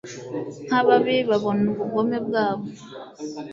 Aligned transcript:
Nkababi 0.67 1.17
babona 1.29 1.63
ubugome 1.73 2.17
bwabo 2.25 2.65